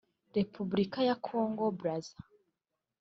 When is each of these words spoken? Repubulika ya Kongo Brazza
Repubulika 0.37 0.99
ya 1.07 1.15
Kongo 1.25 1.65
Brazza 1.77 2.17